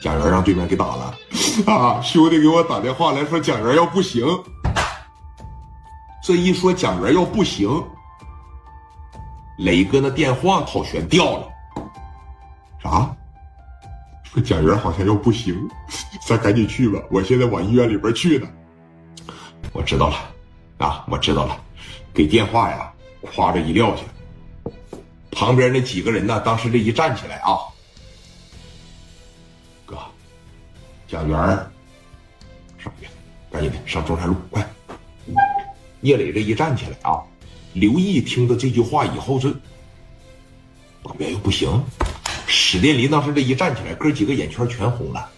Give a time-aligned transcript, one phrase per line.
[0.00, 1.14] 蒋元让对面给打了，
[1.66, 4.24] 啊，兄弟给我打电话来说蒋元要不行，
[6.22, 7.68] 这一说蒋元要不行，
[9.58, 11.48] 磊哥那电话套全掉了，
[12.82, 13.14] 啥？
[14.24, 15.68] 说蒋元好像要不行，
[16.26, 18.48] 咱赶紧去吧，我现在往医院里边去呢。
[19.72, 20.16] 我知道了，
[20.78, 21.60] 啊，我知道了，
[22.14, 22.90] 给电话呀，
[23.20, 24.02] 夸着一撂下，
[25.30, 27.58] 旁边那几个人呢，当时这一站起来啊。
[31.10, 31.36] 蒋元
[32.78, 33.08] 上去，
[33.50, 34.64] 赶紧的上中山路，快！
[36.00, 37.18] 聂磊这一站起来啊，
[37.72, 39.50] 刘毅听到这句话以后，这
[41.02, 41.68] 大元又不行。
[42.46, 45.28] 史殿林当时这一站起来，哥几个眼圈全红了。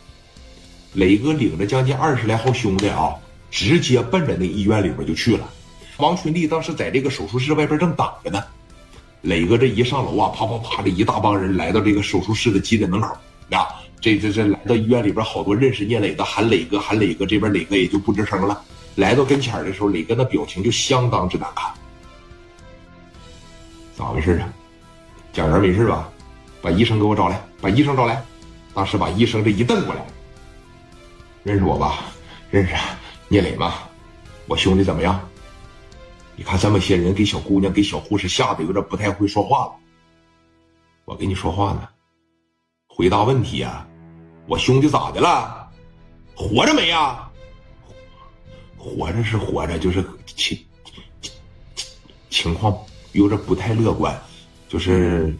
[0.92, 3.14] 磊哥领着将近二十来号兄弟啊，
[3.50, 5.48] 直接奔着那医院里边就去了。
[5.96, 8.44] 王群力当时在这个手术室外边正等着呢。
[9.22, 13.16] 磊哥这一上楼啊，啪啪啪，这一大帮人来到这个手术室的急诊门口
[13.50, 13.81] 啊。
[14.02, 18.61] 这这这来到医院里边，好多认识聂磊的喊磊哥喊磊哥，这边磊哥也就不吱声了。
[18.97, 21.72] 来到跟前的时候，磊哥那表情就相当之难看。
[23.97, 24.53] 咋回事啊？
[25.33, 26.11] 蒋元没事吧？
[26.61, 28.20] 把医生给我找来，把医生找来。
[28.75, 30.05] 当时把医生这一瞪过来，
[31.44, 32.00] 认识我吧？
[32.50, 32.75] 认识，
[33.28, 33.75] 聂磊吗？
[34.48, 35.20] 我兄弟怎么样？
[36.34, 39.72] 你看这么些人给小姑娘给小护士吓得有点不太会说话了。
[41.05, 41.89] 我跟你说话呢，
[42.89, 43.87] 回答问题呀。
[44.46, 45.68] 我兄弟咋的了？
[46.34, 47.28] 活着没呀？
[48.76, 50.58] 活着是活着，就是情
[52.28, 52.76] 情况
[53.12, 54.20] 有点不太乐观，
[54.68, 55.32] 就是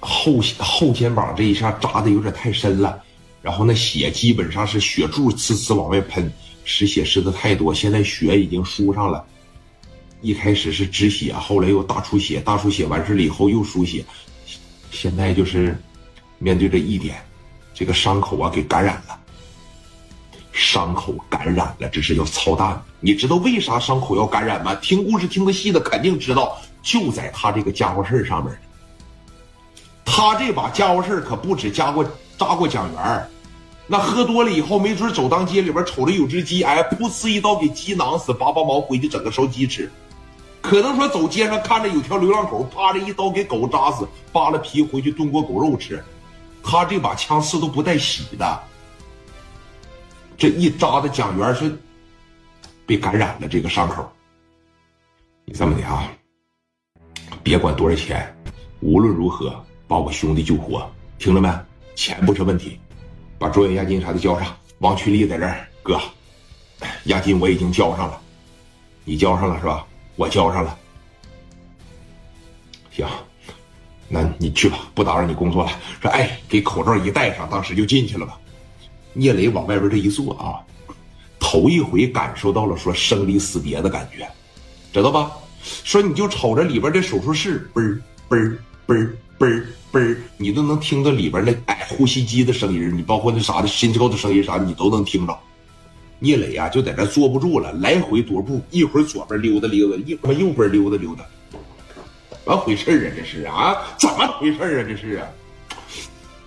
[0.00, 3.02] 后后肩膀这一下扎的有点太深了，
[3.40, 6.30] 然后那血基本上是血柱呲呲往外喷，
[6.64, 9.24] 失血失的太多，现在血已经输上了。
[10.20, 14.04] 一开始是止血，后来又大出血，大出血完事了以后又输血，
[14.90, 15.74] 现在就是
[16.38, 17.16] 面对这一点。
[17.74, 19.18] 这个伤口啊，给感染了。
[20.52, 22.80] 伤口感染了，这是要操蛋。
[23.00, 24.72] 你知道为啥伤口要感染吗？
[24.76, 28.56] 听故事听的细的肯定知道，就在他这个家伙事上面。
[30.04, 32.04] 他这把家伙事可不止加过
[32.38, 33.28] 扎过蒋元
[33.88, 39.90] 那喝多了以后，没准走当街里边瞅着有只鸡，哎，噗呲一刀给鸡囊死，拔拔毛回去整个烧鸡吃。
[40.62, 46.02] 可能说走街上看着有条流浪狗，啪的一刀给狗扎死，扒了皮回去炖锅狗肉吃。
[46.64, 48.62] 他这把枪是都不带洗的，
[50.36, 51.78] 这一扎的蒋元是
[52.86, 54.10] 被感染了这个伤口。
[55.44, 56.10] 你这么的啊，
[57.42, 58.34] 别管多少钱，
[58.80, 61.48] 无论如何把我兄弟救活，听着没？
[61.94, 62.80] 钱不是问题，
[63.38, 64.56] 把住院押金啥的交上。
[64.78, 66.00] 王群力在这儿，哥，
[67.04, 68.20] 押金我已经交上了，
[69.04, 69.86] 你交上了是吧？
[70.16, 70.76] 我交上了，
[72.90, 73.06] 行。
[74.14, 75.72] 那你去吧，不打扰你工作了。
[76.00, 78.38] 说，哎，给口罩一戴上，当时就进去了吧。
[79.12, 80.62] 聂磊往外边这一坐啊，
[81.40, 84.24] 头一回感受到了说生离死别的感觉，
[84.92, 85.32] 知道吧？
[85.82, 95.36] 说你就瞅着里边这手术室，嘣嘣嘣嘣嘣，你都能听到里边那哎呼吸机的声音，你包括那啥的心跳的声音啥，你都能听着。
[96.20, 101.24] 聂磊啊，就在这坐不住了，来回踱步，一会儿左边溜达溜达，一会儿右边溜达溜达。
[102.44, 103.12] 怎么回事啊？
[103.16, 103.76] 这是啊？
[103.98, 104.84] 怎么回事啊？
[104.86, 105.26] 这是啊？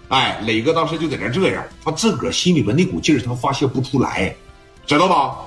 [0.10, 4.34] 哎，磊哥当时就在那这样，他自个儿心里边那股劲儿他发泄不出来，
[4.86, 5.38] 知道吧？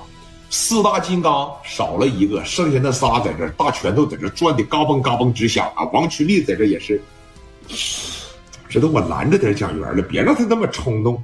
[0.49, 5.85] 四大金刚少了一个，剩下那仨在这大拳头在这转的嘎嘣嘎嘣直响啊！
[5.93, 7.01] 王群力在这也是，
[8.67, 11.23] 知道我拦着点蒋元了，别让他那么冲动。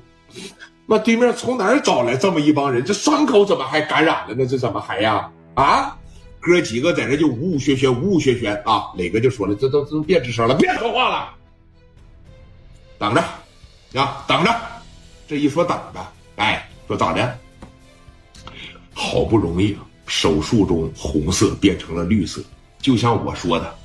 [0.86, 2.86] 那对面从哪儿找来这么一帮人？
[2.86, 4.46] 这伤口怎么还感染了呢？
[4.48, 5.30] 这怎么还呀？
[5.56, 5.97] 啊？
[6.48, 8.92] 哥几个在这就呜呜喧喧，呜呜喧喧啊！
[8.96, 11.30] 磊哥就说了：“这都都别吱声了，别说话了，
[12.98, 13.22] 等着，
[14.02, 14.56] 啊，等着。”
[15.28, 16.00] 这一说等着，
[16.38, 17.38] 哎，说咋的？
[18.94, 22.42] 好不容易啊，手术中红色变成了绿色，
[22.80, 23.78] 就像我说的。